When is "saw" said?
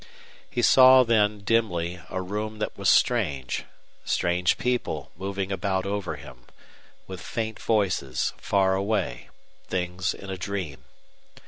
0.63-1.03